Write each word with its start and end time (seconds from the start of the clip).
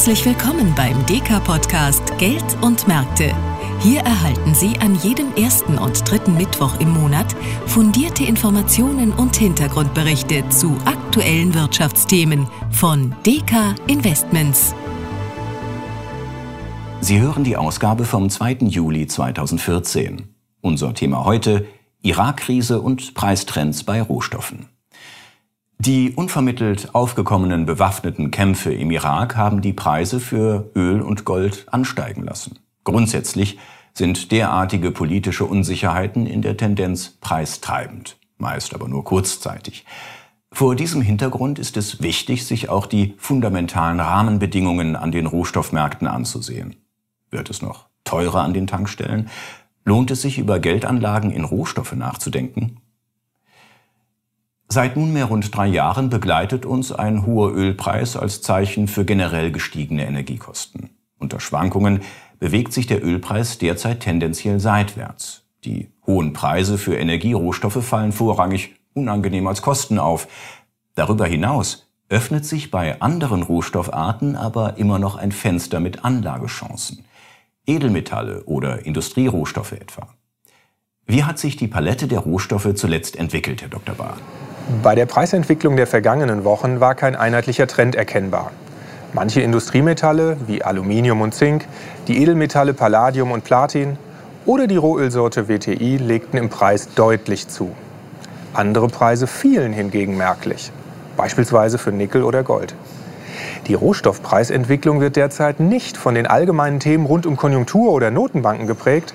Herzlich 0.00 0.24
willkommen 0.24 0.74
beim 0.74 1.04
DK-Podcast 1.04 2.16
Geld 2.16 2.42
und 2.62 2.88
Märkte. 2.88 3.36
Hier 3.80 4.00
erhalten 4.00 4.54
Sie 4.54 4.78
an 4.78 4.94
jedem 4.94 5.34
ersten 5.34 5.76
und 5.76 6.10
dritten 6.10 6.38
Mittwoch 6.38 6.80
im 6.80 6.88
Monat 6.88 7.36
fundierte 7.66 8.24
Informationen 8.24 9.12
und 9.12 9.36
Hintergrundberichte 9.36 10.48
zu 10.48 10.74
aktuellen 10.86 11.52
Wirtschaftsthemen 11.52 12.48
von 12.70 13.14
DK 13.26 13.74
Investments. 13.88 14.74
Sie 17.02 17.20
hören 17.20 17.44
die 17.44 17.58
Ausgabe 17.58 18.06
vom 18.06 18.30
2. 18.30 18.52
Juli 18.70 19.06
2014. 19.06 20.34
Unser 20.62 20.94
Thema 20.94 21.26
heute 21.26 21.66
Irakkrise 22.00 22.80
und 22.80 23.12
Preistrends 23.12 23.84
bei 23.84 24.00
Rohstoffen. 24.00 24.70
Die 25.80 26.12
unvermittelt 26.12 26.94
aufgekommenen 26.94 27.64
bewaffneten 27.64 28.30
Kämpfe 28.30 28.70
im 28.70 28.90
Irak 28.90 29.34
haben 29.34 29.62
die 29.62 29.72
Preise 29.72 30.20
für 30.20 30.70
Öl 30.76 31.00
und 31.00 31.24
Gold 31.24 31.64
ansteigen 31.70 32.22
lassen. 32.22 32.58
Grundsätzlich 32.84 33.58
sind 33.94 34.30
derartige 34.30 34.90
politische 34.90 35.46
Unsicherheiten 35.46 36.26
in 36.26 36.42
der 36.42 36.58
Tendenz 36.58 37.16
preistreibend, 37.22 38.18
meist 38.36 38.74
aber 38.74 38.88
nur 38.88 39.04
kurzzeitig. 39.04 39.86
Vor 40.52 40.76
diesem 40.76 41.00
Hintergrund 41.00 41.58
ist 41.58 41.78
es 41.78 42.02
wichtig, 42.02 42.44
sich 42.44 42.68
auch 42.68 42.84
die 42.84 43.14
fundamentalen 43.16 44.00
Rahmenbedingungen 44.00 44.96
an 44.96 45.12
den 45.12 45.24
Rohstoffmärkten 45.24 46.06
anzusehen. 46.06 46.76
Wird 47.30 47.48
es 47.48 47.62
noch 47.62 47.86
teurer 48.04 48.42
an 48.42 48.52
den 48.52 48.66
Tankstellen? 48.66 49.30
Lohnt 49.86 50.10
es 50.10 50.20
sich, 50.20 50.38
über 50.38 50.58
Geldanlagen 50.58 51.30
in 51.30 51.44
Rohstoffe 51.44 51.94
nachzudenken? 51.94 52.82
Seit 54.72 54.96
nunmehr 54.96 55.24
rund 55.24 55.52
drei 55.56 55.66
Jahren 55.66 56.10
begleitet 56.10 56.64
uns 56.64 56.92
ein 56.92 57.26
hoher 57.26 57.52
Ölpreis 57.52 58.16
als 58.16 58.40
Zeichen 58.40 58.86
für 58.86 59.04
generell 59.04 59.50
gestiegene 59.50 60.06
Energiekosten. 60.06 60.90
Unter 61.18 61.40
Schwankungen 61.40 62.02
bewegt 62.38 62.72
sich 62.72 62.86
der 62.86 63.04
Ölpreis 63.04 63.58
derzeit 63.58 63.98
tendenziell 63.98 64.60
seitwärts. 64.60 65.42
Die 65.64 65.88
hohen 66.06 66.32
Preise 66.34 66.78
für 66.78 66.96
Energierohstoffe 66.96 67.84
fallen 67.84 68.12
vorrangig 68.12 68.76
unangenehm 68.94 69.48
als 69.48 69.60
Kosten 69.60 69.98
auf. 69.98 70.28
Darüber 70.94 71.26
hinaus 71.26 71.90
öffnet 72.08 72.44
sich 72.46 72.70
bei 72.70 73.00
anderen 73.00 73.42
Rohstoffarten 73.42 74.36
aber 74.36 74.76
immer 74.78 75.00
noch 75.00 75.16
ein 75.16 75.32
Fenster 75.32 75.80
mit 75.80 76.04
Anlagechancen. 76.04 77.04
Edelmetalle 77.66 78.44
oder 78.44 78.86
Industrierohstoffe 78.86 79.72
etwa. 79.72 80.06
Wie 81.06 81.24
hat 81.24 81.40
sich 81.40 81.56
die 81.56 81.66
Palette 81.66 82.06
der 82.06 82.20
Rohstoffe 82.20 82.72
zuletzt 82.76 83.16
entwickelt, 83.16 83.62
Herr 83.62 83.68
Dr. 83.68 83.96
Bahr? 83.96 84.16
Bei 84.84 84.94
der 84.94 85.04
Preisentwicklung 85.04 85.74
der 85.74 85.88
vergangenen 85.88 86.44
Wochen 86.44 86.78
war 86.78 86.94
kein 86.94 87.16
einheitlicher 87.16 87.66
Trend 87.66 87.96
erkennbar. 87.96 88.52
Manche 89.12 89.40
Industriemetalle 89.40 90.36
wie 90.46 90.62
Aluminium 90.62 91.20
und 91.22 91.34
Zink, 91.34 91.66
die 92.06 92.22
Edelmetalle 92.22 92.72
Palladium 92.72 93.32
und 93.32 93.42
Platin 93.42 93.98
oder 94.46 94.68
die 94.68 94.76
Rohölsorte 94.76 95.48
WTI 95.48 95.96
legten 95.96 96.38
im 96.38 96.50
Preis 96.50 96.94
deutlich 96.94 97.48
zu. 97.48 97.72
Andere 98.54 98.86
Preise 98.86 99.26
fielen 99.26 99.72
hingegen 99.72 100.16
merklich, 100.16 100.70
beispielsweise 101.16 101.76
für 101.76 101.90
Nickel 101.90 102.22
oder 102.22 102.44
Gold. 102.44 102.76
Die 103.66 103.74
Rohstoffpreisentwicklung 103.74 105.00
wird 105.00 105.16
derzeit 105.16 105.58
nicht 105.58 105.96
von 105.96 106.14
den 106.14 106.28
allgemeinen 106.28 106.78
Themen 106.78 107.06
rund 107.06 107.26
um 107.26 107.36
Konjunktur 107.36 107.90
oder 107.90 108.12
Notenbanken 108.12 108.68
geprägt, 108.68 109.14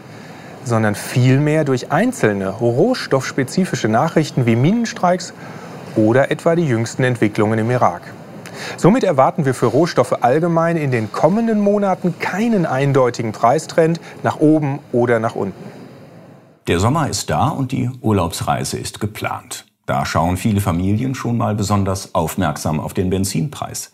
sondern 0.65 0.95
vielmehr 0.95 1.63
durch 1.63 1.91
einzelne 1.91 2.49
rohstoffspezifische 2.49 3.87
Nachrichten 3.87 4.45
wie 4.45 4.57
Minenstreiks 4.57 5.33
oder 5.95 6.31
etwa 6.31 6.55
die 6.55 6.67
jüngsten 6.67 7.03
Entwicklungen 7.03 7.59
im 7.59 7.71
Irak. 7.71 8.01
Somit 8.77 9.03
erwarten 9.03 9.45
wir 9.45 9.53
für 9.53 9.67
Rohstoffe 9.67 10.23
allgemein 10.23 10.77
in 10.77 10.91
den 10.91 11.11
kommenden 11.11 11.59
Monaten 11.59 12.15
keinen 12.19 12.65
eindeutigen 12.65 13.31
Preistrend 13.31 13.99
nach 14.23 14.39
oben 14.39 14.79
oder 14.91 15.19
nach 15.19 15.35
unten. 15.35 15.63
Der 16.67 16.79
Sommer 16.79 17.09
ist 17.09 17.29
da 17.29 17.49
und 17.49 17.71
die 17.71 17.91
Urlaubsreise 18.01 18.77
ist 18.77 18.99
geplant. 18.99 19.65
Da 19.85 20.03
schauen 20.05 20.35
viele 20.35 20.61
Familien 20.61 21.13
schon 21.13 21.37
mal 21.37 21.53
besonders 21.53 22.15
aufmerksam 22.15 22.79
auf 22.79 22.95
den 22.95 23.11
Benzinpreis. 23.11 23.91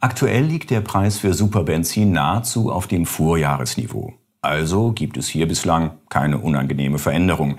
Aktuell 0.00 0.44
liegt 0.44 0.70
der 0.70 0.80
Preis 0.80 1.18
für 1.18 1.34
Superbenzin 1.34 2.10
nahezu 2.10 2.72
auf 2.72 2.88
dem 2.88 3.06
Vorjahresniveau. 3.06 4.14
Also 4.42 4.92
gibt 4.92 5.16
es 5.16 5.28
hier 5.28 5.46
bislang 5.46 5.92
keine 6.08 6.38
unangenehme 6.38 6.98
Veränderung. 6.98 7.56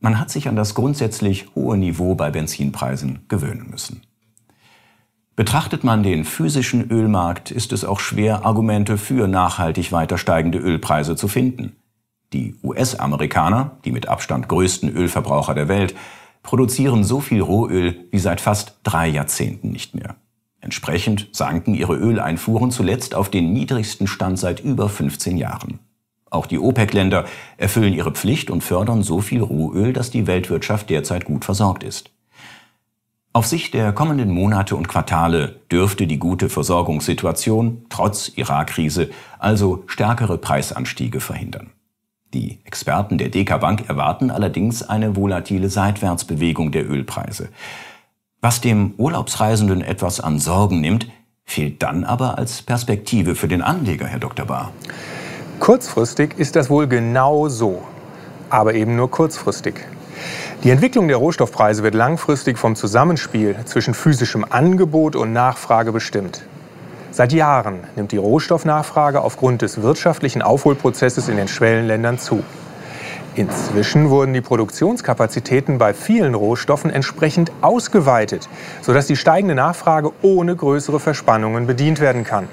Man 0.00 0.18
hat 0.18 0.30
sich 0.30 0.48
an 0.48 0.56
das 0.56 0.74
grundsätzlich 0.74 1.46
hohe 1.54 1.76
Niveau 1.76 2.14
bei 2.14 2.30
Benzinpreisen 2.30 3.20
gewöhnen 3.28 3.70
müssen. 3.70 4.02
Betrachtet 5.36 5.84
man 5.84 6.02
den 6.02 6.24
physischen 6.24 6.90
Ölmarkt, 6.90 7.50
ist 7.50 7.72
es 7.72 7.84
auch 7.84 8.00
schwer, 8.00 8.44
Argumente 8.46 8.96
für 8.96 9.28
nachhaltig 9.28 9.92
weiter 9.92 10.16
steigende 10.16 10.58
Ölpreise 10.58 11.14
zu 11.14 11.28
finden. 11.28 11.76
Die 12.32 12.56
US-Amerikaner, 12.62 13.78
die 13.84 13.92
mit 13.92 14.08
Abstand 14.08 14.48
größten 14.48 14.88
Ölverbraucher 14.88 15.54
der 15.54 15.68
Welt, 15.68 15.94
produzieren 16.42 17.04
so 17.04 17.20
viel 17.20 17.42
Rohöl 17.42 18.06
wie 18.10 18.18
seit 18.18 18.40
fast 18.40 18.80
drei 18.82 19.08
Jahrzehnten 19.08 19.70
nicht 19.70 19.94
mehr. 19.94 20.16
Entsprechend 20.60 21.28
sanken 21.32 21.74
ihre 21.74 21.96
Öleinfuhren 21.96 22.70
zuletzt 22.70 23.14
auf 23.14 23.28
den 23.28 23.52
niedrigsten 23.52 24.06
Stand 24.06 24.38
seit 24.38 24.60
über 24.60 24.88
15 24.88 25.36
Jahren. 25.36 25.80
Auch 26.36 26.46
die 26.46 26.58
OPEC-Länder 26.58 27.24
erfüllen 27.56 27.94
ihre 27.94 28.12
Pflicht 28.12 28.50
und 28.50 28.62
fördern 28.62 29.02
so 29.02 29.20
viel 29.20 29.40
Rohöl, 29.40 29.92
dass 29.92 30.10
die 30.10 30.26
Weltwirtschaft 30.26 30.90
derzeit 30.90 31.24
gut 31.24 31.44
versorgt 31.44 31.82
ist. 31.82 32.10
Auf 33.32 33.46
Sicht 33.46 33.74
der 33.74 33.92
kommenden 33.92 34.30
Monate 34.30 34.76
und 34.76 34.88
Quartale 34.88 35.60
dürfte 35.70 36.06
die 36.06 36.18
gute 36.18 36.48
Versorgungssituation 36.48 37.84
trotz 37.88 38.28
Irakkrise 38.34 39.10
also 39.38 39.84
stärkere 39.86 40.38
Preisanstiege 40.38 41.20
verhindern. 41.20 41.70
Die 42.32 42.60
Experten 42.64 43.18
der 43.18 43.30
DK 43.30 43.58
Bank 43.58 43.88
erwarten 43.88 44.30
allerdings 44.30 44.82
eine 44.82 45.16
volatile 45.16 45.70
Seitwärtsbewegung 45.70 46.70
der 46.70 46.88
Ölpreise. 46.88 47.48
Was 48.40 48.60
dem 48.60 48.94
Urlaubsreisenden 48.96 49.80
etwas 49.80 50.20
an 50.20 50.38
Sorgen 50.38 50.80
nimmt, 50.80 51.08
fehlt 51.44 51.82
dann 51.82 52.04
aber 52.04 52.36
als 52.36 52.62
Perspektive 52.62 53.34
für 53.34 53.48
den 53.48 53.62
Anleger, 53.62 54.06
Herr 54.06 54.18
Dr. 54.18 54.46
Bahr. 54.46 54.72
Kurzfristig 55.60 56.38
ist 56.38 56.54
das 56.54 56.68
wohl 56.70 56.86
genau 56.86 57.48
so, 57.48 57.82
aber 58.50 58.74
eben 58.74 58.94
nur 58.94 59.10
kurzfristig. 59.10 59.74
Die 60.62 60.70
Entwicklung 60.70 61.08
der 61.08 61.16
Rohstoffpreise 61.16 61.82
wird 61.82 61.94
langfristig 61.94 62.58
vom 62.58 62.76
Zusammenspiel 62.76 63.56
zwischen 63.64 63.94
physischem 63.94 64.44
Angebot 64.48 65.16
und 65.16 65.32
Nachfrage 65.32 65.92
bestimmt. 65.92 66.42
Seit 67.10 67.32
Jahren 67.32 67.80
nimmt 67.96 68.12
die 68.12 68.18
Rohstoffnachfrage 68.18 69.22
aufgrund 69.22 69.62
des 69.62 69.80
wirtschaftlichen 69.80 70.42
Aufholprozesses 70.42 71.28
in 71.28 71.38
den 71.38 71.48
Schwellenländern 71.48 72.18
zu. 72.18 72.42
Inzwischen 73.34 74.10
wurden 74.10 74.34
die 74.34 74.42
Produktionskapazitäten 74.42 75.78
bei 75.78 75.94
vielen 75.94 76.34
Rohstoffen 76.34 76.90
entsprechend 76.90 77.50
ausgeweitet, 77.60 78.48
sodass 78.82 79.06
die 79.06 79.16
steigende 79.16 79.54
Nachfrage 79.54 80.12
ohne 80.22 80.54
größere 80.54 81.00
Verspannungen 81.00 81.66
bedient 81.66 82.00
werden 82.00 82.24
kann. 82.24 82.48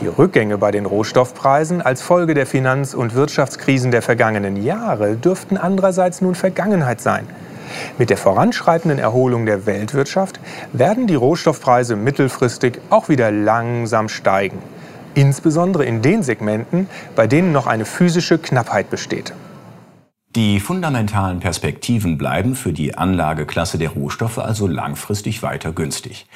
Die 0.00 0.06
Rückgänge 0.06 0.56
bei 0.56 0.70
den 0.70 0.86
Rohstoffpreisen 0.86 1.82
als 1.82 2.00
Folge 2.00 2.32
der 2.32 2.46
Finanz- 2.46 2.94
und 2.94 3.14
Wirtschaftskrisen 3.14 3.90
der 3.90 4.00
vergangenen 4.00 4.56
Jahre 4.56 5.16
dürften 5.16 5.58
andererseits 5.58 6.22
nun 6.22 6.34
Vergangenheit 6.34 7.02
sein. 7.02 7.26
Mit 7.98 8.08
der 8.08 8.16
voranschreitenden 8.16 8.98
Erholung 8.98 9.44
der 9.44 9.66
Weltwirtschaft 9.66 10.40
werden 10.72 11.06
die 11.06 11.16
Rohstoffpreise 11.16 11.96
mittelfristig 11.96 12.78
auch 12.88 13.10
wieder 13.10 13.30
langsam 13.30 14.08
steigen. 14.08 14.58
Insbesondere 15.14 15.84
in 15.84 16.00
den 16.00 16.22
Segmenten, 16.22 16.88
bei 17.14 17.26
denen 17.26 17.52
noch 17.52 17.66
eine 17.66 17.84
physische 17.84 18.38
Knappheit 18.38 18.88
besteht. 18.88 19.34
Die 20.34 20.60
fundamentalen 20.60 21.40
Perspektiven 21.40 22.16
bleiben 22.16 22.54
für 22.54 22.72
die 22.72 22.96
Anlageklasse 22.96 23.76
der 23.76 23.90
Rohstoffe 23.90 24.38
also 24.38 24.66
langfristig 24.66 25.42
weiter 25.42 25.72
günstig. 25.72 26.26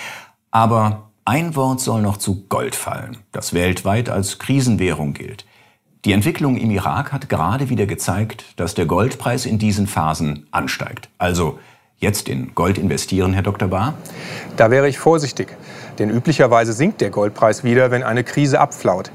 Aber 0.50 1.13
ein 1.26 1.56
Wort 1.56 1.80
soll 1.80 2.02
noch 2.02 2.18
zu 2.18 2.44
Gold 2.50 2.74
fallen, 2.74 3.16
das 3.32 3.54
weltweit 3.54 4.10
als 4.10 4.38
Krisenwährung 4.38 5.14
gilt. 5.14 5.46
Die 6.04 6.12
Entwicklung 6.12 6.58
im 6.58 6.70
Irak 6.70 7.14
hat 7.14 7.30
gerade 7.30 7.70
wieder 7.70 7.86
gezeigt, 7.86 8.44
dass 8.56 8.74
der 8.74 8.84
Goldpreis 8.84 9.46
in 9.46 9.58
diesen 9.58 9.86
Phasen 9.86 10.46
ansteigt. 10.50 11.08
Also 11.16 11.58
jetzt 11.96 12.28
in 12.28 12.54
Gold 12.54 12.76
investieren, 12.76 13.32
Herr 13.32 13.42
Dr. 13.42 13.68
Bahr? 13.68 13.94
Da 14.58 14.70
wäre 14.70 14.86
ich 14.86 14.98
vorsichtig, 14.98 15.48
denn 15.98 16.10
üblicherweise 16.10 16.74
sinkt 16.74 17.00
der 17.00 17.08
Goldpreis 17.08 17.64
wieder, 17.64 17.90
wenn 17.90 18.02
eine 18.02 18.22
Krise 18.22 18.60
abflaut. 18.60 19.10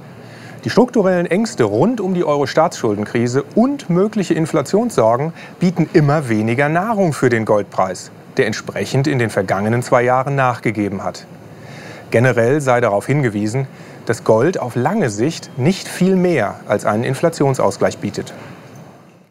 Die 0.65 0.71
strukturellen 0.71 1.27
Ängste 1.27 1.63
rund 1.63 2.01
um 2.01 2.15
die 2.15 2.23
Euro-Staatsschuldenkrise 2.23 3.43
und 3.53 3.91
mögliche 3.91 4.33
Inflationssorgen 4.33 5.31
bieten 5.59 5.87
immer 5.93 6.27
weniger 6.27 6.69
Nahrung 6.69 7.13
für 7.13 7.29
den 7.29 7.45
Goldpreis, 7.45 8.09
der 8.37 8.47
entsprechend 8.47 9.05
in 9.05 9.19
den 9.19 9.29
vergangenen 9.29 9.83
zwei 9.83 10.01
Jahren 10.01 10.35
nachgegeben 10.35 11.03
hat. 11.03 11.27
Generell 12.11 12.61
sei 12.61 12.81
darauf 12.81 13.05
hingewiesen, 13.05 13.67
dass 14.05 14.23
Gold 14.23 14.59
auf 14.59 14.75
lange 14.75 15.09
Sicht 15.09 15.51
nicht 15.57 15.87
viel 15.87 16.15
mehr 16.15 16.59
als 16.67 16.85
einen 16.85 17.03
Inflationsausgleich 17.03 17.99
bietet. 17.99 18.33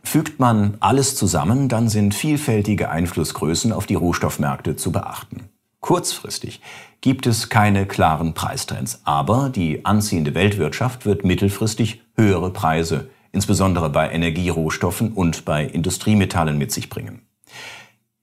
Fügt 0.04 0.38
man 0.38 0.76
alles 0.80 1.16
zusammen, 1.16 1.69
dann 1.69 1.88
sind 1.88 2.14
vielfältige 2.14 2.88
Einflussgrößen 2.88 3.72
auf 3.72 3.86
die 3.86 3.96
Rohstoffmärkte 3.96 4.76
zu 4.76 4.92
beachten. 4.92 5.48
Kurzfristig 5.80 6.60
gibt 7.00 7.26
es 7.26 7.48
keine 7.50 7.86
klaren 7.86 8.34
Preistrends, 8.34 9.00
aber 9.04 9.50
die 9.50 9.84
anziehende 9.84 10.34
Weltwirtschaft 10.34 11.06
wird 11.06 11.24
mittelfristig 11.24 12.02
höhere 12.16 12.50
Preise, 12.50 13.10
insbesondere 13.32 13.90
bei 13.90 14.10
Energierohstoffen 14.10 15.12
und 15.12 15.44
bei 15.44 15.64
Industriemetallen 15.64 16.56
mit 16.56 16.72
sich 16.72 16.88
bringen. 16.88 17.27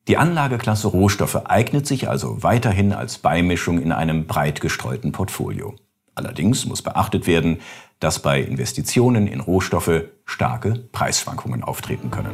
Die 0.07 0.17
Anlageklasse 0.17 0.87
Rohstoffe 0.87 1.45
eignet 1.45 1.87
sich 1.87 2.07
also 2.07 2.43
weiterhin 2.43 2.93
als 2.93 3.17
Beimischung 3.17 3.81
in 3.81 3.91
einem 3.91 4.27
breit 4.27 4.61
gestreuten 4.61 5.11
Portfolio. 5.11 5.73
Allerdings 6.13 6.65
muss 6.65 6.83
beachtet 6.83 7.25
werden, 7.25 7.59
dass 7.99 8.21
bei 8.21 8.39
Investitionen 8.41 9.25
in 9.27 9.39
Rohstoffe 9.39 10.03
starke 10.25 10.75
Preisschwankungen 10.91 11.63
auftreten 11.63 12.11
können. 12.11 12.31